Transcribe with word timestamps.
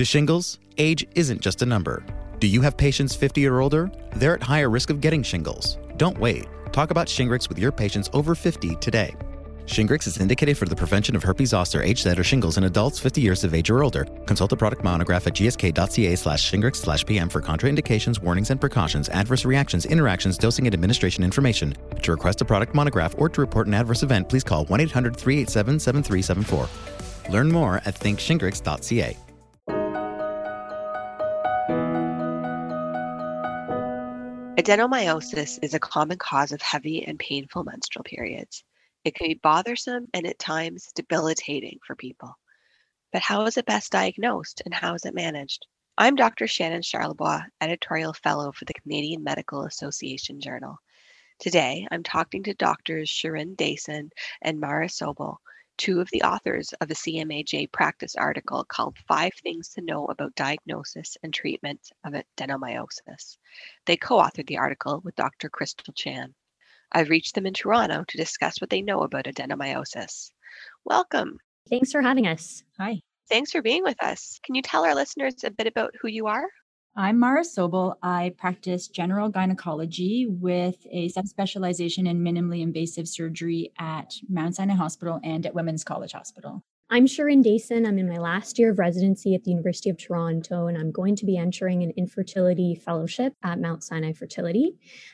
To 0.00 0.04
shingles, 0.06 0.60
age 0.78 1.06
isn't 1.14 1.42
just 1.42 1.60
a 1.60 1.66
number. 1.66 2.02
Do 2.38 2.46
you 2.46 2.62
have 2.62 2.78
patients 2.78 3.14
50 3.14 3.44
or 3.44 3.60
older? 3.60 3.92
They're 4.16 4.36
at 4.36 4.42
higher 4.42 4.70
risk 4.70 4.88
of 4.88 5.02
getting 5.02 5.22
shingles. 5.22 5.76
Don't 5.98 6.16
wait. 6.16 6.46
Talk 6.72 6.90
about 6.90 7.06
Shingrix 7.06 7.50
with 7.50 7.58
your 7.58 7.70
patients 7.70 8.08
over 8.14 8.34
50 8.34 8.76
today. 8.76 9.14
Shingrix 9.66 10.06
is 10.06 10.16
indicated 10.16 10.56
for 10.56 10.64
the 10.64 10.74
prevention 10.74 11.16
of 11.16 11.22
herpes 11.22 11.50
zoster, 11.50 11.82
HZ, 11.82 12.18
or 12.18 12.24
shingles 12.24 12.56
in 12.56 12.64
adults 12.64 12.98
50 12.98 13.20
years 13.20 13.44
of 13.44 13.52
age 13.52 13.68
or 13.68 13.84
older. 13.84 14.06
Consult 14.24 14.48
the 14.48 14.56
product 14.56 14.82
monograph 14.82 15.26
at 15.26 15.34
gsk.ca 15.34 16.16
slash 16.16 16.50
shingrix 16.50 16.76
slash 16.76 17.04
pm 17.04 17.28
for 17.28 17.42
contraindications, 17.42 18.22
warnings 18.22 18.48
and 18.48 18.58
precautions, 18.58 19.10
adverse 19.10 19.44
reactions, 19.44 19.84
interactions, 19.84 20.38
dosing 20.38 20.66
and 20.66 20.72
administration 20.72 21.22
information. 21.22 21.76
To 22.04 22.12
request 22.12 22.40
a 22.40 22.46
product 22.46 22.74
monograph 22.74 23.14
or 23.18 23.28
to 23.28 23.40
report 23.42 23.66
an 23.66 23.74
adverse 23.74 24.02
event, 24.02 24.30
please 24.30 24.44
call 24.44 24.64
1-800-387-7374. 24.64 27.30
Learn 27.30 27.52
more 27.52 27.82
at 27.84 27.96
thinkshingrix.ca. 27.96 29.14
Adenomyosis 34.60 35.58
is 35.62 35.72
a 35.72 35.80
common 35.80 36.18
cause 36.18 36.52
of 36.52 36.60
heavy 36.60 37.02
and 37.06 37.18
painful 37.18 37.64
menstrual 37.64 38.02
periods. 38.04 38.62
It 39.06 39.14
can 39.14 39.28
be 39.28 39.40
bothersome 39.42 40.08
and 40.12 40.26
at 40.26 40.38
times 40.38 40.92
debilitating 40.94 41.78
for 41.86 41.96
people. 41.96 42.36
But 43.10 43.22
how 43.22 43.46
is 43.46 43.56
it 43.56 43.64
best 43.64 43.90
diagnosed 43.90 44.60
and 44.66 44.74
how 44.74 44.92
is 44.92 45.06
it 45.06 45.14
managed? 45.14 45.66
I'm 45.96 46.14
Dr. 46.14 46.46
Shannon 46.46 46.82
Charlebois, 46.82 47.46
editorial 47.62 48.12
fellow 48.12 48.52
for 48.52 48.66
the 48.66 48.74
Canadian 48.74 49.24
Medical 49.24 49.64
Association 49.64 50.42
Journal. 50.42 50.76
Today, 51.38 51.88
I'm 51.90 52.02
talking 52.02 52.42
to 52.42 52.52
doctors 52.52 53.08
Sharon 53.08 53.54
Dason 53.54 54.10
and 54.42 54.60
Mara 54.60 54.88
Sobel, 54.88 55.36
two 55.80 55.98
of 55.98 56.10
the 56.12 56.22
authors 56.22 56.74
of 56.82 56.90
a 56.90 56.94
CMAJ 56.94 57.72
practice 57.72 58.14
article 58.14 58.66
called 58.68 58.98
Five 59.08 59.32
Things 59.42 59.70
to 59.70 59.80
Know 59.80 60.04
About 60.04 60.34
Diagnosis 60.34 61.16
and 61.22 61.32
Treatment 61.32 61.80
of 62.04 62.12
Adenomyosis. 62.12 63.38
They 63.86 63.96
co 63.96 64.18
authored 64.18 64.46
the 64.46 64.58
article 64.58 65.00
with 65.02 65.14
Dr. 65.14 65.48
Crystal 65.48 65.94
Chan. 65.94 66.34
I've 66.92 67.08
reached 67.08 67.34
them 67.34 67.46
in 67.46 67.54
Toronto 67.54 68.04
to 68.06 68.16
discuss 68.18 68.60
what 68.60 68.68
they 68.68 68.82
know 68.82 69.00
about 69.04 69.24
adenomyosis. 69.24 70.30
Welcome. 70.84 71.38
Thanks 71.70 71.92
for 71.92 72.02
having 72.02 72.26
us. 72.26 72.62
Hi. 72.78 73.00
Thanks 73.30 73.50
for 73.50 73.62
being 73.62 73.82
with 73.82 74.02
us. 74.02 74.38
Can 74.42 74.54
you 74.54 74.60
tell 74.60 74.84
our 74.84 74.94
listeners 74.94 75.44
a 75.44 75.50
bit 75.50 75.66
about 75.66 75.94
who 76.02 76.08
you 76.08 76.26
are? 76.26 76.44
I'm 77.00 77.18
Mara 77.18 77.40
Sobel. 77.40 77.94
I 78.02 78.34
practice 78.36 78.86
general 78.86 79.30
gynecology 79.30 80.26
with 80.26 80.86
a 80.90 81.08
subspecialization 81.08 82.06
in 82.06 82.22
minimally 82.22 82.60
invasive 82.60 83.08
surgery 83.08 83.72
at 83.78 84.16
Mount 84.28 84.56
Sinai 84.56 84.74
Hospital 84.74 85.18
and 85.24 85.46
at 85.46 85.54
Women's 85.54 85.82
College 85.82 86.12
Hospital. 86.12 86.62
I'm 86.92 87.06
Shirin 87.06 87.44
Dason. 87.44 87.86
I'm 87.86 88.00
in 88.00 88.08
my 88.08 88.18
last 88.18 88.58
year 88.58 88.72
of 88.72 88.80
residency 88.80 89.36
at 89.36 89.44
the 89.44 89.52
University 89.52 89.90
of 89.90 89.96
Toronto, 89.96 90.66
and 90.66 90.76
I'm 90.76 90.90
going 90.90 91.14
to 91.14 91.24
be 91.24 91.36
entering 91.36 91.84
an 91.84 91.92
infertility 91.96 92.74
fellowship 92.74 93.32
at 93.44 93.60
Mount 93.60 93.84
Sinai 93.84 94.12
Fertility. 94.12 94.72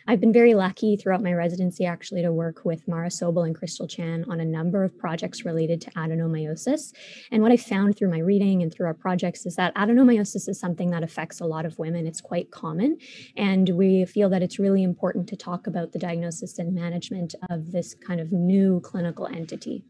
I've 0.08 0.18
been 0.18 0.32
very 0.32 0.54
lucky 0.54 0.96
throughout 0.96 1.22
my 1.22 1.34
residency 1.34 1.84
actually 1.84 2.22
to 2.22 2.32
work 2.32 2.64
with 2.64 2.88
Mara 2.88 3.08
Sobel 3.08 3.44
and 3.44 3.54
Crystal 3.54 3.86
Chan 3.86 4.24
on 4.26 4.40
a 4.40 4.44
number 4.46 4.84
of 4.84 4.96
projects 4.96 5.44
related 5.44 5.82
to 5.82 5.90
adenomyosis. 5.90 6.94
And 7.30 7.42
what 7.42 7.52
I 7.52 7.58
found 7.58 7.94
through 7.94 8.10
my 8.10 8.20
reading 8.20 8.62
and 8.62 8.72
through 8.72 8.86
our 8.86 8.94
projects 8.94 9.44
is 9.44 9.56
that 9.56 9.74
adenomyosis 9.74 10.48
is 10.48 10.58
something 10.58 10.88
that 10.92 11.02
affects 11.02 11.40
a 11.40 11.46
lot 11.46 11.66
of 11.66 11.78
women. 11.78 12.06
It's 12.06 12.22
quite 12.22 12.50
common, 12.50 12.96
and 13.36 13.68
we 13.68 14.06
feel 14.06 14.30
that 14.30 14.42
it's 14.42 14.58
really 14.58 14.82
important 14.82 15.28
to 15.28 15.36
talk 15.36 15.66
about 15.66 15.92
the 15.92 15.98
diagnosis 15.98 16.58
and 16.58 16.74
management 16.74 17.34
of 17.50 17.72
this 17.72 17.94
kind 17.94 18.18
of 18.18 18.32
new 18.32 18.80
clinical 18.80 19.26
entity. 19.26 19.84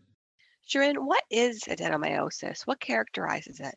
Shirin, 0.66 1.06
what 1.06 1.22
is 1.30 1.62
adenomyosis? 1.62 2.66
What 2.66 2.80
characterizes 2.80 3.60
it? 3.60 3.76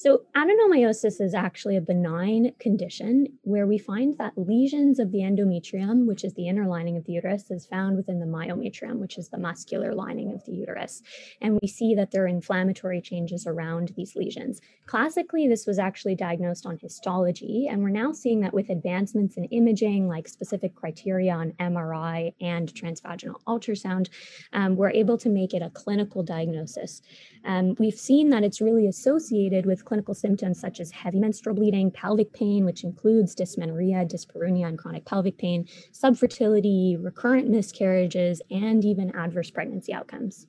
So, 0.00 0.22
adenomyosis 0.36 1.20
is 1.20 1.34
actually 1.34 1.76
a 1.76 1.80
benign 1.80 2.52
condition 2.60 3.26
where 3.42 3.66
we 3.66 3.78
find 3.78 4.16
that 4.18 4.38
lesions 4.38 5.00
of 5.00 5.10
the 5.10 5.22
endometrium, 5.22 6.06
which 6.06 6.22
is 6.22 6.34
the 6.34 6.46
inner 6.46 6.68
lining 6.68 6.96
of 6.96 7.04
the 7.04 7.14
uterus, 7.14 7.50
is 7.50 7.66
found 7.66 7.96
within 7.96 8.20
the 8.20 8.26
myometrium, 8.26 8.98
which 8.98 9.18
is 9.18 9.28
the 9.28 9.38
muscular 9.38 9.92
lining 9.92 10.32
of 10.32 10.44
the 10.44 10.52
uterus. 10.52 11.02
And 11.40 11.58
we 11.60 11.66
see 11.66 11.96
that 11.96 12.12
there 12.12 12.22
are 12.22 12.28
inflammatory 12.28 13.00
changes 13.00 13.44
around 13.44 13.92
these 13.96 14.14
lesions. 14.14 14.60
Classically, 14.86 15.48
this 15.48 15.66
was 15.66 15.80
actually 15.80 16.14
diagnosed 16.14 16.64
on 16.64 16.78
histology, 16.78 17.66
and 17.68 17.82
we're 17.82 17.88
now 17.88 18.12
seeing 18.12 18.38
that 18.42 18.54
with 18.54 18.70
advancements 18.70 19.36
in 19.36 19.46
imaging, 19.46 20.06
like 20.06 20.28
specific 20.28 20.76
criteria 20.76 21.32
on 21.32 21.54
MRI 21.58 22.34
and 22.40 22.72
transvaginal 22.72 23.42
ultrasound, 23.48 24.10
um, 24.52 24.76
we're 24.76 24.90
able 24.90 25.18
to 25.18 25.28
make 25.28 25.54
it 25.54 25.62
a 25.62 25.70
clinical 25.70 26.22
diagnosis. 26.22 27.02
Um, 27.44 27.74
we've 27.80 27.98
seen 27.98 28.30
that 28.30 28.44
it's 28.44 28.60
really 28.60 28.86
associated 28.86 29.66
with 29.66 29.87
clinical 29.88 30.14
symptoms 30.14 30.60
such 30.60 30.78
as 30.78 30.90
heavy 30.90 31.18
menstrual 31.18 31.56
bleeding, 31.56 31.90
pelvic 31.90 32.32
pain, 32.32 32.64
which 32.64 32.84
includes 32.84 33.34
dysmenorrhea, 33.34 34.04
dyspareunia, 34.04 34.66
and 34.66 34.78
chronic 34.78 35.04
pelvic 35.06 35.38
pain, 35.38 35.66
subfertility, 35.92 36.96
recurrent 37.02 37.48
miscarriages, 37.48 38.42
and 38.50 38.84
even 38.84 39.14
adverse 39.16 39.50
pregnancy 39.50 39.92
outcomes. 39.92 40.46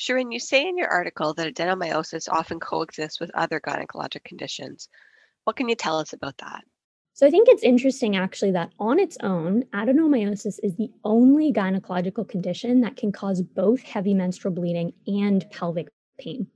Shirin, 0.00 0.32
you 0.32 0.40
say 0.40 0.66
in 0.66 0.78
your 0.78 0.88
article 0.88 1.34
that 1.34 1.54
adenomyosis 1.54 2.28
often 2.28 2.58
coexists 2.58 3.20
with 3.20 3.30
other 3.34 3.60
gynecologic 3.60 4.24
conditions. 4.24 4.88
What 5.44 5.56
can 5.56 5.68
you 5.68 5.74
tell 5.74 5.98
us 5.98 6.14
about 6.14 6.38
that? 6.38 6.62
So 7.14 7.26
I 7.26 7.30
think 7.30 7.48
it's 7.48 7.62
interesting 7.62 8.16
actually 8.16 8.52
that 8.52 8.70
on 8.78 8.98
its 8.98 9.18
own, 9.22 9.64
adenomyosis 9.74 10.58
is 10.62 10.76
the 10.76 10.90
only 11.04 11.52
gynecological 11.52 12.26
condition 12.26 12.80
that 12.80 12.96
can 12.96 13.12
cause 13.12 13.42
both 13.42 13.82
heavy 13.82 14.14
menstrual 14.14 14.54
bleeding 14.54 14.94
and 15.06 15.44
pelvic 15.50 15.88
pain. 16.18 16.46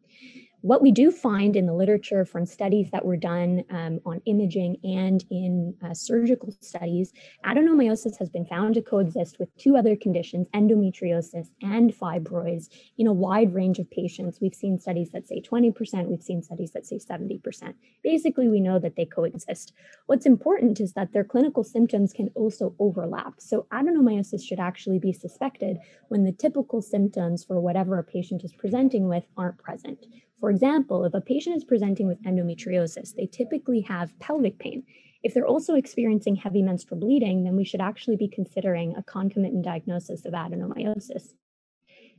What 0.62 0.80
we 0.80 0.90
do 0.90 1.10
find 1.10 1.54
in 1.54 1.66
the 1.66 1.74
literature 1.74 2.24
from 2.24 2.46
studies 2.46 2.90
that 2.90 3.04
were 3.04 3.18
done 3.18 3.62
um, 3.70 4.00
on 4.06 4.22
imaging 4.24 4.78
and 4.82 5.22
in 5.30 5.74
uh, 5.84 5.92
surgical 5.92 6.50
studies, 6.60 7.12
adenomyosis 7.44 8.18
has 8.18 8.30
been 8.30 8.46
found 8.46 8.74
to 8.74 8.82
coexist 8.82 9.38
with 9.38 9.54
two 9.58 9.76
other 9.76 9.94
conditions, 9.94 10.48
endometriosis 10.54 11.48
and 11.60 11.92
fibroids, 11.92 12.68
in 12.96 13.06
a 13.06 13.12
wide 13.12 13.54
range 13.54 13.78
of 13.78 13.90
patients. 13.90 14.38
We've 14.40 14.54
seen 14.54 14.78
studies 14.78 15.10
that 15.10 15.28
say 15.28 15.42
20%, 15.42 16.06
we've 16.06 16.22
seen 16.22 16.42
studies 16.42 16.72
that 16.72 16.86
say 16.86 16.98
70%. 16.98 17.74
Basically, 18.02 18.48
we 18.48 18.60
know 18.60 18.78
that 18.78 18.96
they 18.96 19.04
coexist. 19.04 19.74
What's 20.06 20.26
important 20.26 20.80
is 20.80 20.94
that 20.94 21.12
their 21.12 21.24
clinical 21.24 21.64
symptoms 21.64 22.14
can 22.14 22.30
also 22.34 22.74
overlap. 22.78 23.34
So, 23.38 23.66
adenomyosis 23.72 24.42
should 24.42 24.58
actually 24.58 24.98
be 24.98 25.12
suspected 25.12 25.76
when 26.08 26.24
the 26.24 26.32
typical 26.32 26.80
symptoms 26.80 27.44
for 27.44 27.60
whatever 27.60 27.98
a 27.98 28.04
patient 28.04 28.42
is 28.42 28.54
presenting 28.54 29.08
with 29.08 29.24
aren't 29.36 29.58
present. 29.58 30.06
For 30.40 30.50
example, 30.50 31.04
if 31.04 31.14
a 31.14 31.20
patient 31.20 31.56
is 31.56 31.64
presenting 31.64 32.06
with 32.06 32.22
endometriosis, 32.22 33.14
they 33.14 33.26
typically 33.26 33.80
have 33.82 34.18
pelvic 34.18 34.58
pain. 34.58 34.84
If 35.22 35.32
they're 35.34 35.46
also 35.46 35.74
experiencing 35.74 36.36
heavy 36.36 36.62
menstrual 36.62 37.00
bleeding, 37.00 37.44
then 37.44 37.56
we 37.56 37.64
should 37.64 37.80
actually 37.80 38.16
be 38.16 38.28
considering 38.28 38.94
a 38.94 39.02
concomitant 39.02 39.64
diagnosis 39.64 40.24
of 40.24 40.34
adenomyosis. 40.34 41.32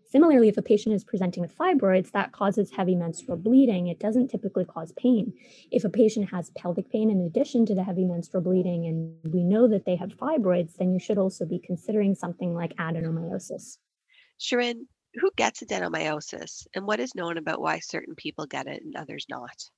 Similarly, 0.10 0.48
if 0.48 0.58
a 0.58 0.62
patient 0.62 0.96
is 0.96 1.04
presenting 1.04 1.42
with 1.42 1.58
fibroids, 1.58 2.12
that 2.12 2.32
causes 2.32 2.72
heavy 2.72 2.96
menstrual 2.96 3.38
bleeding. 3.38 3.88
It 3.88 4.00
doesn't 4.00 4.30
typically 4.30 4.64
cause 4.64 4.94
pain. 4.94 5.34
If 5.70 5.84
a 5.84 5.90
patient 5.90 6.30
has 6.32 6.50
pelvic 6.52 6.90
pain 6.90 7.12
in 7.12 7.22
addition 7.22 7.66
to 7.66 7.76
the 7.76 7.84
heavy 7.84 8.06
menstrual 8.06 8.42
bleeding, 8.42 8.86
and 8.88 9.34
we 9.34 9.44
know 9.44 9.68
that 9.68 9.86
they 9.86 9.98
have 9.98 10.18
fibroids, 10.18 10.76
then 10.78 10.94
you 10.94 11.00
should 11.00 11.18
also 11.18 11.46
be 11.46 11.60
considering 11.60 12.16
something 12.16 12.54
like 12.54 12.76
adenomyosis. 12.78 13.78
Shirin, 14.40 14.86
who 15.16 15.32
gets 15.36 15.62
adenomyosis 15.64 16.68
and 16.74 16.86
what 16.86 17.00
is 17.00 17.16
known 17.16 17.38
about 17.38 17.62
why 17.62 17.80
certain 17.80 18.16
people 18.16 18.46
get 18.46 18.68
it 18.68 18.84
and 18.84 18.96
others 18.96 19.26
not? 19.30 19.70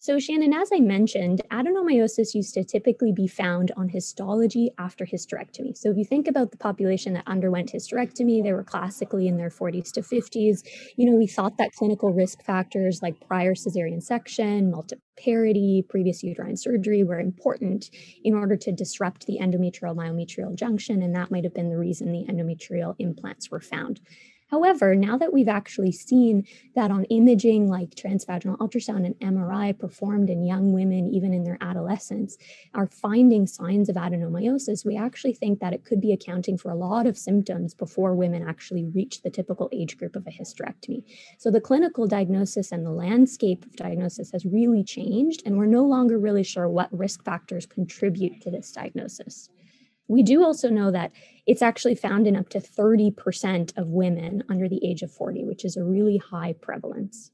So, 0.00 0.20
Shannon, 0.20 0.52
as 0.52 0.70
I 0.72 0.78
mentioned, 0.78 1.42
adenomyosis 1.50 2.32
used 2.32 2.54
to 2.54 2.62
typically 2.62 3.10
be 3.10 3.26
found 3.26 3.72
on 3.76 3.88
histology 3.88 4.70
after 4.78 5.04
hysterectomy. 5.04 5.76
So, 5.76 5.90
if 5.90 5.96
you 5.96 6.04
think 6.04 6.28
about 6.28 6.52
the 6.52 6.56
population 6.56 7.14
that 7.14 7.26
underwent 7.26 7.72
hysterectomy, 7.72 8.40
they 8.40 8.52
were 8.52 8.62
classically 8.62 9.26
in 9.26 9.38
their 9.38 9.50
40s 9.50 9.90
to 9.94 10.02
50s. 10.02 10.62
You 10.96 11.10
know, 11.10 11.16
we 11.16 11.26
thought 11.26 11.58
that 11.58 11.72
clinical 11.72 12.12
risk 12.12 12.44
factors 12.44 13.00
like 13.02 13.26
prior 13.26 13.54
cesarean 13.54 14.00
section, 14.00 14.72
multiparity, 14.72 15.88
previous 15.88 16.22
uterine 16.22 16.56
surgery 16.56 17.02
were 17.02 17.18
important 17.18 17.90
in 18.22 18.34
order 18.34 18.56
to 18.56 18.70
disrupt 18.70 19.26
the 19.26 19.38
endometrial 19.42 19.96
myometrial 19.96 20.54
junction, 20.54 21.02
and 21.02 21.12
that 21.16 21.32
might 21.32 21.42
have 21.42 21.54
been 21.54 21.70
the 21.70 21.76
reason 21.76 22.12
the 22.12 22.24
endometrial 22.32 22.94
implants 23.00 23.50
were 23.50 23.60
found. 23.60 24.00
However, 24.48 24.94
now 24.94 25.18
that 25.18 25.32
we've 25.32 25.48
actually 25.48 25.92
seen 25.92 26.46
that 26.74 26.90
on 26.90 27.04
imaging 27.04 27.68
like 27.68 27.94
transvaginal 27.94 28.56
ultrasound 28.58 29.04
and 29.04 29.18
MRI 29.20 29.78
performed 29.78 30.30
in 30.30 30.42
young 30.42 30.72
women, 30.72 31.06
even 31.06 31.34
in 31.34 31.44
their 31.44 31.58
adolescence, 31.60 32.38
are 32.74 32.86
finding 32.86 33.46
signs 33.46 33.90
of 33.90 33.96
adenomyosis, 33.96 34.86
we 34.86 34.96
actually 34.96 35.34
think 35.34 35.60
that 35.60 35.74
it 35.74 35.84
could 35.84 36.00
be 36.00 36.12
accounting 36.12 36.56
for 36.56 36.70
a 36.70 36.76
lot 36.76 37.06
of 37.06 37.18
symptoms 37.18 37.74
before 37.74 38.14
women 38.14 38.46
actually 38.46 38.84
reach 38.84 39.20
the 39.20 39.30
typical 39.30 39.68
age 39.70 39.98
group 39.98 40.16
of 40.16 40.26
a 40.26 40.30
hysterectomy. 40.30 41.04
So 41.36 41.50
the 41.50 41.60
clinical 41.60 42.06
diagnosis 42.06 42.72
and 42.72 42.86
the 42.86 42.90
landscape 42.90 43.66
of 43.66 43.76
diagnosis 43.76 44.32
has 44.32 44.46
really 44.46 44.82
changed, 44.82 45.42
and 45.44 45.58
we're 45.58 45.66
no 45.66 45.84
longer 45.84 46.18
really 46.18 46.44
sure 46.44 46.68
what 46.68 46.88
risk 46.96 47.22
factors 47.22 47.66
contribute 47.66 48.40
to 48.40 48.50
this 48.50 48.72
diagnosis. 48.72 49.50
We 50.08 50.22
do 50.22 50.42
also 50.42 50.70
know 50.70 50.90
that 50.90 51.12
it's 51.46 51.62
actually 51.62 51.94
found 51.94 52.26
in 52.26 52.34
up 52.34 52.48
to 52.50 52.60
30% 52.60 53.76
of 53.76 53.88
women 53.88 54.42
under 54.48 54.68
the 54.68 54.84
age 54.84 55.02
of 55.02 55.12
40, 55.12 55.44
which 55.44 55.64
is 55.64 55.76
a 55.76 55.84
really 55.84 56.16
high 56.16 56.54
prevalence. 56.54 57.30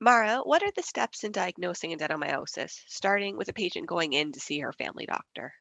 Mara, 0.00 0.38
what 0.44 0.62
are 0.62 0.70
the 0.76 0.82
steps 0.82 1.24
in 1.24 1.32
diagnosing 1.32 1.96
adenomyosis, 1.98 2.82
starting 2.86 3.36
with 3.36 3.48
a 3.48 3.52
patient 3.52 3.88
going 3.88 4.12
in 4.12 4.30
to 4.30 4.40
see 4.40 4.60
her 4.60 4.72
family 4.72 5.06
doctor? 5.06 5.52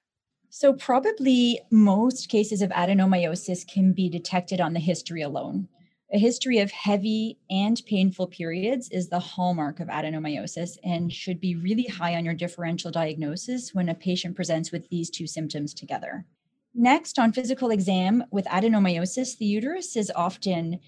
So, 0.49 0.73
probably 0.73 1.59
most 1.71 2.29
cases 2.29 2.61
of 2.61 2.69
adenomyosis 2.69 3.67
can 3.67 3.93
be 3.93 4.09
detected 4.09 4.61
on 4.61 4.73
the 4.73 4.79
history 4.79 5.21
alone. 5.21 5.67
A 6.13 6.17
history 6.17 6.59
of 6.59 6.71
heavy 6.71 7.37
and 7.49 7.81
painful 7.85 8.27
periods 8.27 8.89
is 8.91 9.09
the 9.09 9.19
hallmark 9.19 9.81
of 9.81 9.89
adenomyosis 9.89 10.77
and 10.81 11.11
should 11.11 11.41
be 11.41 11.55
really 11.55 11.83
high 11.83 12.15
on 12.15 12.23
your 12.23 12.33
differential 12.33 12.91
diagnosis 12.91 13.73
when 13.73 13.89
a 13.89 13.93
patient 13.93 14.33
presents 14.33 14.71
with 14.71 14.87
these 14.87 15.09
two 15.09 15.27
symptoms 15.27 15.73
together. 15.73 16.25
Next, 16.73 17.19
on 17.19 17.33
physical 17.33 17.71
exam 17.71 18.23
with 18.31 18.45
adenomyosis, 18.45 19.37
the 19.37 19.45
uterus 19.45 19.97
is 19.97 20.09
often 20.15 20.79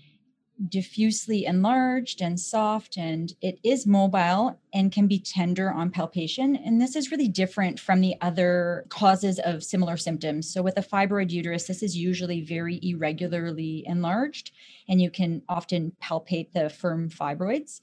diffusely 0.67 1.45
enlarged 1.45 2.21
and 2.21 2.39
soft, 2.39 2.97
and 2.97 3.33
it 3.41 3.59
is 3.63 3.87
mobile 3.87 4.59
and 4.73 4.91
can 4.91 5.07
be 5.07 5.19
tender 5.19 5.71
on 5.71 5.89
palpation. 5.89 6.55
And 6.55 6.81
this 6.81 6.95
is 6.95 7.11
really 7.11 7.27
different 7.27 7.79
from 7.79 8.01
the 8.01 8.15
other 8.21 8.85
causes 8.89 9.39
of 9.39 9.63
similar 9.63 9.97
symptoms. 9.97 10.51
So, 10.51 10.61
with 10.61 10.77
a 10.77 10.81
fibroid 10.81 11.31
uterus, 11.31 11.67
this 11.67 11.83
is 11.83 11.95
usually 11.95 12.41
very 12.41 12.79
irregularly 12.81 13.83
enlarged, 13.87 14.51
and 14.87 15.01
you 15.01 15.09
can 15.09 15.41
often 15.47 15.93
palpate 16.01 16.51
the 16.53 16.69
firm 16.69 17.09
fibroids. 17.09 17.81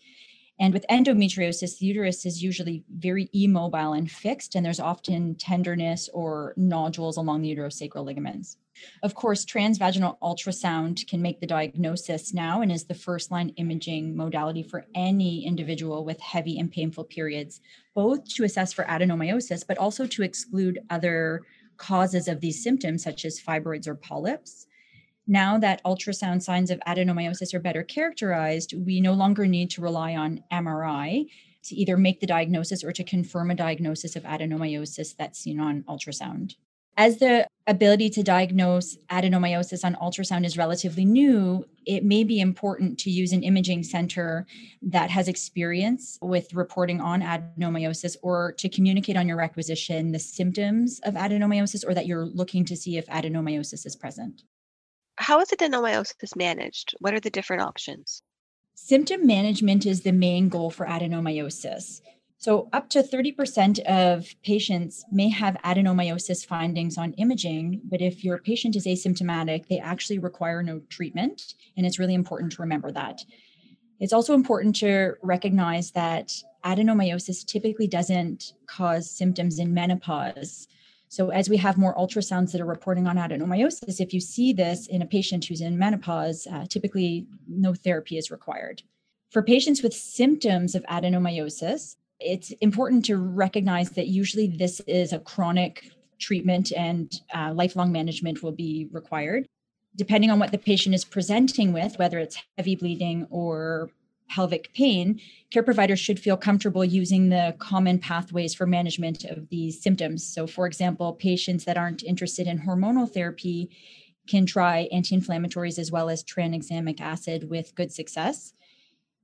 And 0.58 0.72
with 0.72 0.86
endometriosis, 0.90 1.78
the 1.78 1.86
uterus 1.86 2.24
is 2.24 2.42
usually 2.42 2.82
very 2.90 3.28
immobile 3.32 3.92
and 3.92 4.10
fixed, 4.10 4.54
and 4.54 4.64
there's 4.64 4.80
often 4.80 5.34
tenderness 5.34 6.08
or 6.14 6.54
nodules 6.56 7.18
along 7.18 7.42
the 7.42 7.54
uterosacral 7.54 8.04
ligaments. 8.04 8.56
Of 9.02 9.14
course, 9.14 9.44
transvaginal 9.44 10.18
ultrasound 10.20 11.06
can 11.08 11.22
make 11.22 11.40
the 11.40 11.46
diagnosis 11.46 12.32
now 12.32 12.60
and 12.60 12.72
is 12.72 12.84
the 12.84 12.94
first 12.94 13.30
line 13.30 13.50
imaging 13.56 14.16
modality 14.16 14.62
for 14.62 14.86
any 14.94 15.46
individual 15.46 16.04
with 16.04 16.20
heavy 16.20 16.58
and 16.58 16.70
painful 16.70 17.04
periods, 17.04 17.60
both 17.94 18.24
to 18.34 18.44
assess 18.44 18.72
for 18.72 18.84
adenomyosis, 18.84 19.66
but 19.66 19.78
also 19.78 20.06
to 20.06 20.22
exclude 20.22 20.78
other 20.90 21.42
causes 21.76 22.28
of 22.28 22.40
these 22.40 22.62
symptoms, 22.62 23.02
such 23.02 23.24
as 23.24 23.40
fibroids 23.40 23.86
or 23.86 23.94
polyps. 23.94 24.66
Now 25.26 25.58
that 25.58 25.82
ultrasound 25.84 26.42
signs 26.42 26.70
of 26.70 26.80
adenomyosis 26.86 27.52
are 27.52 27.60
better 27.60 27.82
characterized, 27.82 28.74
we 28.74 29.00
no 29.00 29.12
longer 29.12 29.46
need 29.46 29.70
to 29.70 29.80
rely 29.80 30.14
on 30.14 30.44
MRI 30.52 31.26
to 31.64 31.74
either 31.74 31.96
make 31.96 32.20
the 32.20 32.26
diagnosis 32.26 32.84
or 32.84 32.92
to 32.92 33.02
confirm 33.02 33.50
a 33.50 33.56
diagnosis 33.56 34.14
of 34.14 34.22
adenomyosis 34.22 35.16
that's 35.16 35.40
seen 35.40 35.58
on 35.58 35.82
ultrasound. 35.88 36.54
As 36.98 37.18
the 37.18 37.46
ability 37.66 38.08
to 38.10 38.22
diagnose 38.22 38.96
adenomyosis 39.10 39.84
on 39.84 39.96
ultrasound 39.96 40.46
is 40.46 40.56
relatively 40.56 41.04
new, 41.04 41.66
it 41.84 42.04
may 42.04 42.24
be 42.24 42.40
important 42.40 42.98
to 43.00 43.10
use 43.10 43.32
an 43.32 43.42
imaging 43.42 43.82
center 43.82 44.46
that 44.80 45.10
has 45.10 45.28
experience 45.28 46.18
with 46.22 46.54
reporting 46.54 47.00
on 47.00 47.20
adenomyosis 47.20 48.16
or 48.22 48.52
to 48.52 48.68
communicate 48.68 49.16
on 49.16 49.28
your 49.28 49.36
requisition 49.36 50.12
the 50.12 50.18
symptoms 50.18 51.00
of 51.02 51.14
adenomyosis 51.14 51.84
or 51.86 51.92
that 51.92 52.06
you're 52.06 52.24
looking 52.24 52.64
to 52.64 52.76
see 52.76 52.96
if 52.96 53.06
adenomyosis 53.08 53.84
is 53.84 53.96
present. 53.96 54.44
How 55.16 55.40
is 55.40 55.50
adenomyosis 55.50 56.36
managed? 56.36 56.94
What 57.00 57.14
are 57.14 57.20
the 57.20 57.30
different 57.30 57.62
options? 57.62 58.22
Symptom 58.74 59.26
management 59.26 59.86
is 59.86 60.02
the 60.02 60.12
main 60.12 60.48
goal 60.48 60.70
for 60.70 60.86
adenomyosis. 60.86 62.00
So, 62.38 62.68
up 62.74 62.90
to 62.90 63.02
30% 63.02 63.80
of 63.86 64.26
patients 64.44 65.04
may 65.10 65.30
have 65.30 65.56
adenomyosis 65.64 66.46
findings 66.46 66.98
on 66.98 67.14
imaging, 67.14 67.80
but 67.84 68.02
if 68.02 68.22
your 68.22 68.38
patient 68.38 68.76
is 68.76 68.86
asymptomatic, 68.86 69.68
they 69.68 69.78
actually 69.78 70.18
require 70.18 70.62
no 70.62 70.80
treatment. 70.90 71.54
And 71.76 71.86
it's 71.86 71.98
really 71.98 72.14
important 72.14 72.52
to 72.52 72.62
remember 72.62 72.92
that. 72.92 73.24
It's 73.98 74.12
also 74.12 74.34
important 74.34 74.76
to 74.76 75.14
recognize 75.22 75.92
that 75.92 76.30
adenomyosis 76.62 77.46
typically 77.46 77.86
doesn't 77.86 78.52
cause 78.66 79.10
symptoms 79.10 79.58
in 79.58 79.72
menopause. 79.72 80.68
So, 81.08 81.30
as 81.30 81.48
we 81.48 81.56
have 81.58 81.78
more 81.78 81.94
ultrasounds 81.94 82.52
that 82.52 82.60
are 82.60 82.66
reporting 82.66 83.06
on 83.06 83.16
adenomyosis, 83.16 84.00
if 84.00 84.12
you 84.12 84.20
see 84.20 84.52
this 84.52 84.86
in 84.86 85.02
a 85.02 85.06
patient 85.06 85.44
who's 85.44 85.60
in 85.60 85.78
menopause, 85.78 86.46
uh, 86.50 86.66
typically 86.68 87.26
no 87.48 87.74
therapy 87.74 88.18
is 88.18 88.30
required. 88.30 88.82
For 89.30 89.42
patients 89.42 89.82
with 89.82 89.94
symptoms 89.94 90.74
of 90.74 90.82
adenomyosis, 90.84 91.96
it's 92.18 92.50
important 92.60 93.04
to 93.06 93.16
recognize 93.18 93.90
that 93.90 94.08
usually 94.08 94.48
this 94.48 94.80
is 94.80 95.12
a 95.12 95.18
chronic 95.18 95.90
treatment 96.18 96.72
and 96.72 97.20
uh, 97.34 97.52
lifelong 97.52 97.92
management 97.92 98.42
will 98.42 98.52
be 98.52 98.88
required. 98.90 99.46
Depending 99.94 100.30
on 100.30 100.38
what 100.38 100.52
the 100.52 100.58
patient 100.58 100.94
is 100.94 101.04
presenting 101.04 101.72
with, 101.72 101.98
whether 101.98 102.18
it's 102.18 102.38
heavy 102.56 102.76
bleeding 102.76 103.26
or 103.30 103.90
pelvic 104.28 104.72
pain, 104.72 105.20
care 105.50 105.62
providers 105.62 106.00
should 106.00 106.20
feel 106.20 106.36
comfortable 106.36 106.84
using 106.84 107.28
the 107.28 107.54
common 107.58 107.98
pathways 107.98 108.54
for 108.54 108.66
management 108.66 109.24
of 109.24 109.48
these 109.48 109.82
symptoms. 109.82 110.26
So, 110.26 110.46
for 110.46 110.66
example, 110.66 111.12
patients 111.14 111.64
that 111.64 111.76
aren't 111.76 112.02
interested 112.02 112.46
in 112.46 112.60
hormonal 112.60 113.12
therapy 113.12 113.70
can 114.26 114.46
try 114.46 114.88
anti 114.92 115.16
inflammatories 115.16 115.78
as 115.78 115.92
well 115.92 116.08
as 116.08 116.24
tranexamic 116.24 117.00
acid 117.00 117.48
with 117.48 117.74
good 117.74 117.92
success. 117.92 118.52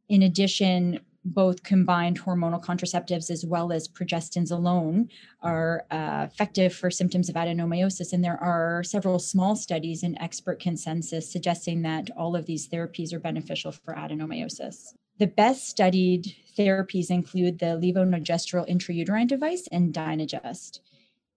In 0.09 0.23
addition, 0.23 1.01
both 1.25 1.63
combined 1.63 2.21
hormonal 2.21 2.63
contraceptives 2.63 3.31
as 3.31 3.45
well 3.45 3.73
as 3.73 3.89
progestins 3.89 4.51
alone 4.51 5.09
are 5.41 5.85
uh, 5.91 6.27
effective 6.31 6.75
for 6.75 6.91
symptoms 6.91 7.29
of 7.29 7.37
adenomyosis. 7.37 8.13
And 8.13 8.25
there 8.25 8.43
are 8.43 8.83
several 8.83 9.19
small 9.19 9.55
studies 9.55 10.03
and 10.03 10.19
expert 10.21 10.61
consensus 10.61 11.31
suggesting 11.31 11.83
that 11.83 12.11
all 12.17 12.35
of 12.35 12.47
these 12.47 12.69
therapies 12.69 13.13
are 13.13 13.21
beneficial 13.21 13.73
for 13.73 13.95
adenomyosis. 13.95 14.95
The 15.19 15.29
best 15.29 15.69
studied 15.69 16.35
therapies 16.59 17.11
include 17.11 17.59
the 17.59 17.79
levonorgestrel 17.81 18.69
intrauterine 18.69 19.29
device 19.29 19.69
and 19.71 19.95
dienogest. 19.95 20.81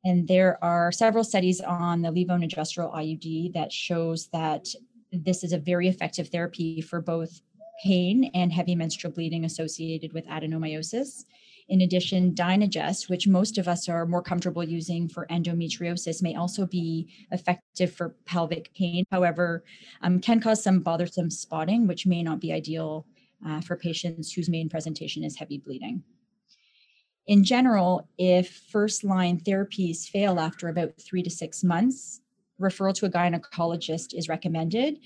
And 0.03 0.27
there 0.27 0.63
are 0.63 0.91
several 0.91 1.23
studies 1.23 1.61
on 1.61 2.01
the 2.01 2.09
levonorgestrel 2.09 2.93
IUD 2.93 3.53
that 3.53 3.71
shows 3.71 4.27
that 4.27 4.67
this 5.11 5.43
is 5.43 5.53
a 5.53 5.57
very 5.57 5.87
effective 5.87 6.29
therapy 6.29 6.81
for 6.81 7.01
both 7.01 7.41
pain 7.83 8.31
and 8.33 8.51
heavy 8.51 8.75
menstrual 8.75 9.13
bleeding 9.13 9.45
associated 9.45 10.13
with 10.13 10.27
adenomyosis. 10.27 11.25
In 11.67 11.81
addition, 11.81 12.33
dienogest, 12.35 13.09
which 13.09 13.27
most 13.27 13.57
of 13.57 13.67
us 13.67 13.89
are 13.89 14.05
more 14.05 14.21
comfortable 14.21 14.63
using 14.63 15.09
for 15.09 15.25
endometriosis, 15.31 16.21
may 16.21 16.35
also 16.35 16.67
be 16.67 17.09
effective 17.31 17.91
for 17.91 18.15
pelvic 18.25 18.71
pain. 18.75 19.03
However, 19.11 19.63
um, 20.01 20.19
can 20.19 20.39
cause 20.39 20.63
some 20.63 20.81
bothersome 20.81 21.31
spotting, 21.31 21.87
which 21.87 22.05
may 22.05 22.21
not 22.21 22.39
be 22.39 22.53
ideal 22.53 23.07
uh, 23.45 23.61
for 23.61 23.75
patients 23.75 24.31
whose 24.31 24.47
main 24.47 24.69
presentation 24.69 25.23
is 25.23 25.37
heavy 25.37 25.57
bleeding. 25.57 26.03
In 27.27 27.43
general, 27.43 28.07
if 28.19 28.49
first 28.71 29.03
line 29.03 29.39
therapies 29.39 30.07
fail 30.07 30.39
after 30.39 30.69
about 30.69 30.93
three 31.01 31.23
to 31.23 31.29
six 31.31 31.63
months, 31.63 32.21
referral 32.61 32.93
to 32.93 33.07
a 33.07 33.09
gynecologist 33.09 34.13
is 34.13 34.29
recommended 34.29 34.99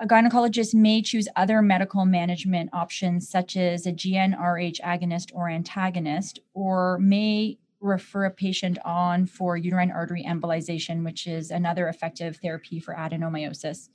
a 0.00 0.06
gynecologist 0.06 0.74
may 0.74 1.02
choose 1.02 1.28
other 1.34 1.60
medical 1.60 2.04
management 2.04 2.70
options, 2.72 3.28
such 3.28 3.56
as 3.56 3.86
a 3.86 3.92
GnRH 3.92 4.80
agonist 4.80 5.30
or 5.34 5.48
antagonist, 5.48 6.38
or 6.54 6.98
may 7.00 7.58
refer 7.80 8.24
a 8.24 8.30
patient 8.30 8.78
on 8.84 9.26
for 9.26 9.56
uterine 9.56 9.90
artery 9.90 10.24
embolization, 10.24 11.04
which 11.04 11.26
is 11.26 11.50
another 11.50 11.88
effective 11.88 12.36
therapy 12.36 12.78
for 12.78 12.94
adenomyosis. 12.94 13.88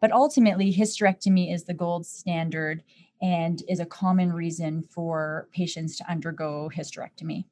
But 0.00 0.12
ultimately, 0.12 0.72
hysterectomy 0.72 1.52
is 1.52 1.64
the 1.64 1.74
gold 1.74 2.06
standard 2.06 2.82
and 3.22 3.62
is 3.68 3.80
a 3.80 3.86
common 3.86 4.32
reason 4.32 4.82
for 4.82 5.48
patients 5.52 5.96
to 5.96 6.10
undergo 6.10 6.70
hysterectomy. 6.74 7.44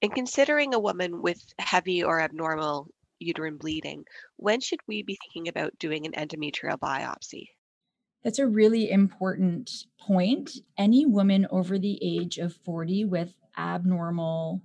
In 0.00 0.10
considering 0.10 0.74
a 0.74 0.78
woman 0.78 1.22
with 1.22 1.52
heavy 1.58 2.02
or 2.02 2.20
abnormal 2.20 2.88
uterine 3.18 3.56
bleeding, 3.56 4.04
when 4.36 4.60
should 4.60 4.80
we 4.86 5.02
be 5.02 5.18
thinking 5.22 5.48
about 5.48 5.78
doing 5.78 6.06
an 6.06 6.12
endometrial 6.12 6.78
biopsy? 6.78 7.48
That's 8.24 8.38
a 8.38 8.46
really 8.46 8.90
important 8.90 9.70
point. 10.00 10.50
Any 10.76 11.06
woman 11.06 11.46
over 11.50 11.78
the 11.78 11.98
age 12.02 12.38
of 12.38 12.54
40 12.64 13.04
with 13.04 13.32
abnormal 13.56 14.60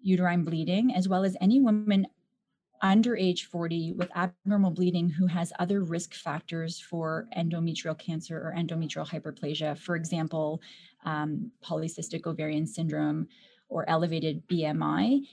uterine 0.00 0.44
bleeding, 0.44 0.94
as 0.94 1.08
well 1.08 1.24
as 1.24 1.36
any 1.40 1.60
woman 1.60 2.06
under 2.80 3.16
age 3.16 3.46
40 3.46 3.92
with 3.92 4.08
abnormal 4.16 4.70
bleeding 4.70 5.08
who 5.08 5.26
has 5.26 5.52
other 5.58 5.82
risk 5.82 6.14
factors 6.14 6.80
for 6.80 7.28
endometrial 7.36 7.98
cancer 7.98 8.38
or 8.38 8.54
endometrial 8.56 9.06
hyperplasia, 9.06 9.76
for 9.76 9.96
example, 9.96 10.60
um, 11.04 11.50
polycystic 11.64 12.26
ovarian 12.26 12.66
syndrome 12.66 13.26
or 13.68 13.88
elevated 13.88 14.46
BMI, 14.48 15.26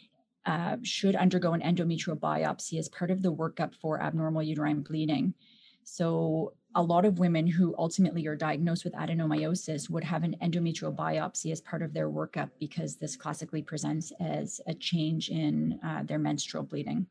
uh, 0.45 0.77
should 0.83 1.15
undergo 1.15 1.53
an 1.53 1.61
endometrial 1.61 2.19
biopsy 2.19 2.77
as 2.79 2.89
part 2.89 3.11
of 3.11 3.21
the 3.21 3.33
workup 3.33 3.73
for 3.75 4.01
abnormal 4.01 4.43
uterine 4.43 4.81
bleeding. 4.81 5.33
So, 5.83 6.53
a 6.77 6.81
lot 6.81 7.05
of 7.05 7.19
women 7.19 7.47
who 7.47 7.73
ultimately 7.77 8.27
are 8.27 8.35
diagnosed 8.35 8.83
with 8.83 8.93
adenomyosis 8.93 9.89
would 9.89 10.03
have 10.03 10.23
an 10.23 10.35
endometrial 10.41 10.93
biopsy 10.93 11.51
as 11.51 11.61
part 11.61 11.81
of 11.81 11.93
their 11.93 12.09
workup 12.09 12.49
because 12.59 12.97
this 12.97 13.15
classically 13.15 13.61
presents 13.61 14.11
as 14.19 14.59
a 14.67 14.73
change 14.73 15.29
in 15.29 15.79
uh, 15.85 16.03
their 16.03 16.19
menstrual 16.19 16.63
bleeding. 16.63 17.07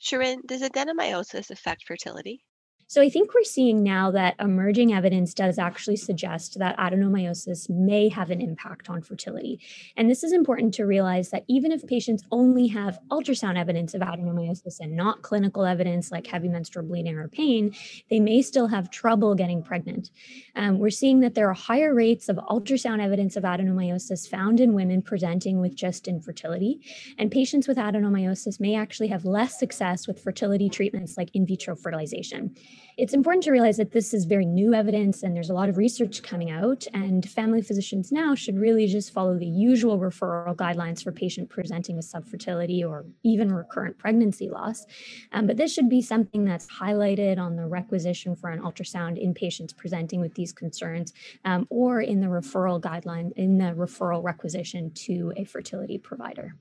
Shirin, 0.00 0.46
does 0.46 0.62
adenomyosis 0.62 1.50
affect 1.50 1.84
fertility? 1.86 2.42
So 2.88 3.02
I 3.02 3.08
think 3.08 3.34
we're 3.34 3.42
seeing 3.42 3.82
now 3.82 4.12
that 4.12 4.36
emerging 4.38 4.92
evidence 4.92 5.34
does 5.34 5.58
actually 5.58 5.96
suggest 5.96 6.60
that 6.60 6.78
adenomyosis 6.78 7.68
may 7.68 8.08
have 8.08 8.30
an 8.30 8.40
impact 8.40 8.88
on 8.88 9.02
fertility. 9.02 9.58
And 9.96 10.08
this 10.08 10.22
is 10.22 10.32
important 10.32 10.72
to 10.74 10.86
realize 10.86 11.30
that 11.30 11.44
even 11.48 11.72
if 11.72 11.84
patients 11.84 12.22
only 12.30 12.68
have 12.68 13.00
ultrasound 13.10 13.58
evidence 13.58 13.94
of 13.94 14.02
adenomyosis 14.02 14.78
and 14.78 14.94
not 14.94 15.22
clinical 15.22 15.64
evidence 15.64 16.12
like 16.12 16.28
heavy 16.28 16.48
menstrual 16.48 16.86
bleeding 16.86 17.16
or 17.16 17.26
pain, 17.26 17.74
they 18.08 18.20
may 18.20 18.40
still 18.40 18.68
have 18.68 18.88
trouble 18.88 19.34
getting 19.34 19.64
pregnant. 19.64 20.10
Um, 20.54 20.78
we're 20.78 20.90
seeing 20.90 21.18
that 21.20 21.34
there 21.34 21.50
are 21.50 21.54
higher 21.54 21.92
rates 21.92 22.28
of 22.28 22.36
ultrasound 22.36 23.02
evidence 23.02 23.34
of 23.34 23.42
adenomyosis 23.42 24.28
found 24.28 24.60
in 24.60 24.74
women 24.74 25.02
presenting 25.02 25.60
with 25.60 25.74
just 25.74 26.06
infertility. 26.06 26.80
And 27.18 27.32
patients 27.32 27.66
with 27.66 27.78
adenomyosis 27.78 28.60
may 28.60 28.76
actually 28.76 29.08
have 29.08 29.24
less 29.24 29.58
success 29.58 30.06
with 30.06 30.22
fertility 30.22 30.68
treatments 30.68 31.16
like 31.16 31.30
in 31.34 31.44
vitro 31.46 31.74
fertilization. 31.74 32.54
It's 32.96 33.12
important 33.12 33.44
to 33.44 33.50
realize 33.50 33.76
that 33.76 33.92
this 33.92 34.14
is 34.14 34.24
very 34.24 34.46
new 34.46 34.72
evidence 34.72 35.22
and 35.22 35.36
there's 35.36 35.50
a 35.50 35.54
lot 35.54 35.68
of 35.68 35.76
research 35.76 36.22
coming 36.22 36.50
out, 36.50 36.86
and 36.94 37.28
family 37.28 37.60
physicians 37.60 38.10
now 38.10 38.34
should 38.34 38.58
really 38.58 38.86
just 38.86 39.12
follow 39.12 39.38
the 39.38 39.46
usual 39.46 39.98
referral 39.98 40.56
guidelines 40.56 41.02
for 41.02 41.12
patient 41.12 41.50
presenting 41.50 41.96
with 41.96 42.10
subfertility 42.10 42.88
or 42.88 43.04
even 43.22 43.52
recurrent 43.52 43.98
pregnancy 43.98 44.48
loss. 44.48 44.86
Um, 45.32 45.46
but 45.46 45.56
this 45.56 45.72
should 45.72 45.88
be 45.88 46.00
something 46.00 46.44
that's 46.44 46.66
highlighted 46.66 47.38
on 47.38 47.56
the 47.56 47.66
requisition 47.66 48.34
for 48.34 48.50
an 48.50 48.60
ultrasound 48.60 49.18
in 49.18 49.34
patients 49.34 49.72
presenting 49.72 50.20
with 50.20 50.34
these 50.34 50.52
concerns 50.52 51.12
um, 51.44 51.66
or 51.70 52.00
in 52.00 52.20
the 52.20 52.28
referral 52.28 52.80
guideline, 52.80 53.32
in 53.36 53.58
the 53.58 53.72
referral 53.74 54.22
requisition 54.22 54.90
to 54.94 55.32
a 55.36 55.44
fertility 55.44 55.98
provider. 55.98 56.54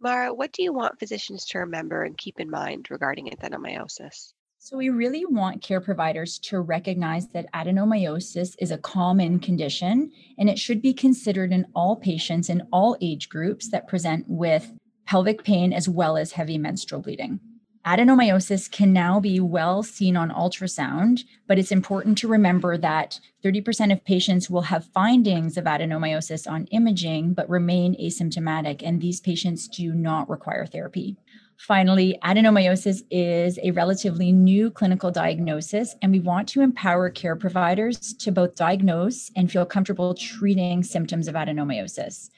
Mara, 0.00 0.34
what 0.34 0.52
do 0.52 0.64
you 0.64 0.72
want 0.72 0.98
physicians 0.98 1.44
to 1.46 1.58
remember 1.58 2.02
and 2.02 2.18
keep 2.18 2.40
in 2.40 2.50
mind 2.50 2.88
regarding 2.90 3.28
adenomyosis? 3.28 4.32
So, 4.64 4.76
we 4.76 4.90
really 4.90 5.24
want 5.26 5.60
care 5.60 5.80
providers 5.80 6.38
to 6.44 6.60
recognize 6.60 7.26
that 7.30 7.52
adenomyosis 7.52 8.54
is 8.60 8.70
a 8.70 8.78
common 8.78 9.40
condition 9.40 10.12
and 10.38 10.48
it 10.48 10.56
should 10.56 10.80
be 10.80 10.94
considered 10.94 11.52
in 11.52 11.66
all 11.74 11.96
patients 11.96 12.48
in 12.48 12.62
all 12.72 12.96
age 13.00 13.28
groups 13.28 13.72
that 13.72 13.88
present 13.88 14.24
with 14.28 14.72
pelvic 15.04 15.42
pain 15.42 15.72
as 15.72 15.88
well 15.88 16.16
as 16.16 16.30
heavy 16.30 16.58
menstrual 16.58 17.02
bleeding. 17.02 17.40
Adenomyosis 17.84 18.70
can 18.70 18.92
now 18.92 19.18
be 19.18 19.40
well 19.40 19.82
seen 19.82 20.16
on 20.16 20.30
ultrasound, 20.30 21.24
but 21.48 21.58
it's 21.58 21.72
important 21.72 22.16
to 22.18 22.28
remember 22.28 22.78
that 22.78 23.18
30% 23.44 23.92
of 23.92 24.04
patients 24.04 24.48
will 24.48 24.62
have 24.62 24.86
findings 24.94 25.56
of 25.56 25.64
adenomyosis 25.64 26.48
on 26.48 26.66
imaging 26.66 27.34
but 27.34 27.48
remain 27.50 27.96
asymptomatic, 28.00 28.82
and 28.84 29.00
these 29.00 29.20
patients 29.20 29.66
do 29.66 29.94
not 29.94 30.30
require 30.30 30.64
therapy. 30.64 31.16
Finally, 31.56 32.18
adenomyosis 32.22 33.02
is 33.10 33.58
a 33.64 33.72
relatively 33.72 34.30
new 34.30 34.70
clinical 34.70 35.10
diagnosis, 35.10 35.96
and 36.02 36.12
we 36.12 36.20
want 36.20 36.48
to 36.48 36.60
empower 36.60 37.10
care 37.10 37.36
providers 37.36 38.14
to 38.14 38.30
both 38.30 38.54
diagnose 38.54 39.30
and 39.34 39.50
feel 39.50 39.66
comfortable 39.66 40.14
treating 40.14 40.84
symptoms 40.84 41.26
of 41.26 41.34
adenomyosis. 41.34 42.30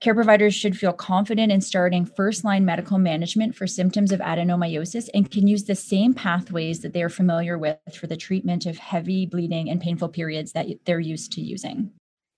Care 0.00 0.14
providers 0.14 0.54
should 0.54 0.76
feel 0.76 0.92
confident 0.92 1.50
in 1.50 1.62
starting 1.62 2.04
first 2.04 2.44
line 2.44 2.66
medical 2.66 2.98
management 2.98 3.56
for 3.56 3.66
symptoms 3.66 4.12
of 4.12 4.20
adenomyosis 4.20 5.08
and 5.14 5.30
can 5.30 5.46
use 5.46 5.64
the 5.64 5.74
same 5.74 6.12
pathways 6.12 6.80
that 6.80 6.92
they 6.92 7.02
are 7.02 7.08
familiar 7.08 7.56
with 7.56 7.78
for 7.98 8.06
the 8.06 8.16
treatment 8.16 8.66
of 8.66 8.76
heavy 8.76 9.24
bleeding 9.24 9.70
and 9.70 9.80
painful 9.80 10.10
periods 10.10 10.52
that 10.52 10.66
they're 10.84 11.00
used 11.00 11.32
to 11.32 11.40
using. 11.40 11.92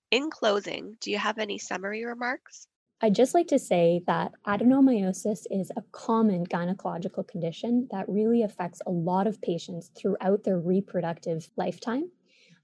In 0.09 0.29
closing, 0.29 0.95
do 1.01 1.11
you 1.11 1.17
have 1.17 1.37
any 1.37 1.57
summary 1.57 2.05
remarks? 2.05 2.65
I'd 3.01 3.15
just 3.15 3.33
like 3.33 3.47
to 3.47 3.59
say 3.59 4.01
that 4.07 4.31
adenomyosis 4.47 5.45
is 5.51 5.69
a 5.75 5.83
common 5.91 6.45
gynecological 6.45 7.27
condition 7.27 7.87
that 7.91 8.07
really 8.07 8.41
affects 8.41 8.81
a 8.87 8.91
lot 8.91 9.27
of 9.27 9.41
patients 9.41 9.91
throughout 9.97 10.43
their 10.43 10.59
reproductive 10.59 11.49
lifetime. 11.57 12.09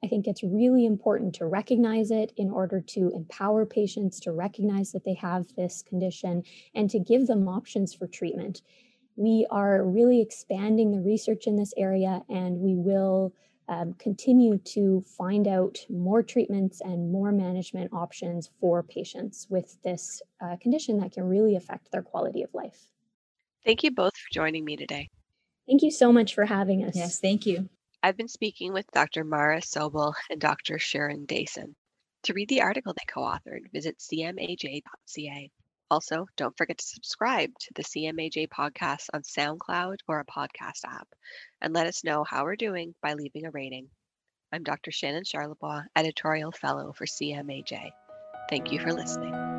I 0.06 0.08
think 0.08 0.28
it's 0.28 0.44
really 0.44 0.86
important 0.86 1.34
to 1.36 1.48
recognize 1.48 2.12
it 2.12 2.32
in 2.38 2.52
order 2.52 2.80
to 2.80 3.12
empower 3.16 3.66
patients 3.66 4.20
to 4.20 4.32
recognize 4.32 4.92
that 4.92 5.04
they 5.04 5.16
have 5.16 5.48
this 5.56 5.82
condition 5.82 6.44
and 6.76 6.92
to 6.92 7.00
give 7.00 7.26
them 7.26 7.48
options 7.48 7.96
for 7.96 8.06
treatment. 8.06 8.62
We 9.16 9.48
are 9.50 9.84
really 9.84 10.22
expanding 10.22 10.92
the 10.92 11.00
research 11.00 11.48
in 11.48 11.56
this 11.56 11.74
area 11.76 12.22
and 12.30 12.60
we 12.60 12.76
will 12.76 13.34
um, 13.68 13.94
continue 13.94 14.60
to 14.60 15.04
find 15.18 15.48
out 15.48 15.80
more 15.90 16.22
treatments 16.22 16.82
and 16.82 17.12
more 17.12 17.32
management 17.32 17.92
options 17.92 18.52
for 18.60 18.84
patients 18.84 19.48
with 19.50 19.76
this 19.82 20.22
uh, 20.40 20.56
condition 20.62 21.00
that 21.00 21.14
can 21.14 21.24
really 21.24 21.56
affect 21.56 21.92
their 21.92 22.04
quality 22.04 22.44
of 22.44 22.54
life. 22.54 22.90
Thank 23.66 23.84
you 23.84 23.90
both 23.90 24.16
for 24.16 24.28
joining 24.32 24.66
me 24.66 24.78
today. 24.78 25.10
Thank 25.66 25.82
you 25.82 25.90
so 25.90 26.12
much 26.12 26.36
for 26.36 26.46
having 26.46 26.84
us. 26.84 26.96
Yes, 26.96 27.20
thank 27.20 27.48
you. 27.48 27.70
I've 28.06 28.18
been 28.18 28.28
speaking 28.28 28.72
with 28.72 28.86
Dr. 28.92 29.24
Mara 29.24 29.62
Sobel 29.62 30.14
and 30.30 30.40
Dr. 30.40 30.78
Sharon 30.78 31.26
Dason. 31.26 31.74
To 32.26 32.34
read 32.34 32.50
the 32.50 32.62
article 32.62 32.94
they 32.94 33.12
co 33.12 33.22
authored, 33.22 33.72
visit 33.74 33.98
cmaj.ca. 33.98 35.52
Also, 35.90 36.28
don't 36.38 36.56
forget 36.56 36.78
to 36.78 36.86
subscribe 36.86 37.50
to 37.62 37.74
the 37.74 37.82
CMAJ 37.82 38.50
podcast 38.50 39.08
on 39.12 39.24
SoundCloud 39.24 39.96
or 40.08 40.20
a 40.20 40.26
podcast 40.26 40.86
app, 40.86 41.08
and 41.64 41.74
let 41.74 41.88
us 41.88 42.04
know 42.04 42.24
how 42.24 42.44
we're 42.44 42.56
doing 42.56 42.94
by 43.02 43.14
leaving 43.14 43.48
a 43.48 43.50
rating. 43.50 43.88
I'm 44.52 44.62
Dr. 44.62 44.92
Shannon 44.92 45.24
Charlebois, 45.24 45.86
Editorial 45.96 46.52
Fellow 46.52 46.94
for 46.94 47.08
CMAJ. 47.08 47.90
Thank 48.52 48.72
you 48.72 48.80
for 48.80 48.94
listening. 48.94 49.55